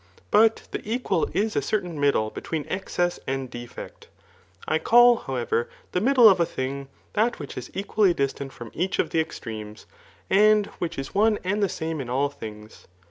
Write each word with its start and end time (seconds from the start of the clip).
But 0.31 0.67
die 0.71 0.81
equal 0.83 1.29
is 1.31 1.55
a 1.55 1.61
certain 1.61 1.99
middle 1.99 2.31
between 2.31 2.65
excess 2.67 3.19
and 3.27 3.51
defect. 3.51 4.07
I 4.67 4.79
call, 4.79 5.15
however, 5.17 5.69
the 5.91 6.01
middle 6.01 6.27
of 6.27 6.39
a 6.39 6.45
thing, 6.47 6.87
that 7.13 7.37
which 7.37 7.55
is 7.55 7.69
equally 7.75 8.11
distant 8.15 8.51
from 8.51 8.71
each 8.73 8.97
of 8.97 9.11
the 9.11 9.19
extremes, 9.19 9.85
and 10.27 10.65
which 10.81 10.97
is 10.97 11.13
one 11.13 11.37
and 11.43 11.61
the 11.61 11.69
same 11.69 12.01
in 12.01 12.09
all 12.09 12.29
things. 12.29 12.87